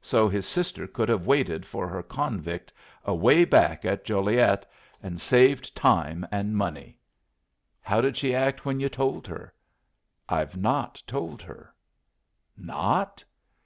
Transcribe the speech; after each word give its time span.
So 0.00 0.28
his 0.28 0.46
sister 0.46 0.86
could 0.86 1.08
have 1.08 1.26
waited 1.26 1.66
for 1.66 1.88
her 1.88 2.04
convict 2.04 2.72
away 3.04 3.44
back 3.44 3.84
at 3.84 4.04
Joliet, 4.04 4.64
and 5.02 5.20
saved 5.20 5.74
time 5.74 6.24
and 6.30 6.54
money. 6.56 6.96
How 7.80 8.00
did 8.00 8.16
she 8.16 8.32
act 8.32 8.64
when 8.64 8.78
yu' 8.78 8.88
told 8.88 9.26
her?" 9.26 9.52
"I've 10.28 10.56
not 10.56 11.02
told 11.04 11.42
her." 11.42 11.74
"Not? 12.56 13.24